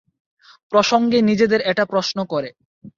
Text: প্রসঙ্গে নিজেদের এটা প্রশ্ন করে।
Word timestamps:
প্রসঙ্গে 0.71 1.19
নিজেদের 1.21 1.61
এটা 1.71 1.83
প্রশ্ন 1.85 2.17
করে। 2.25 2.49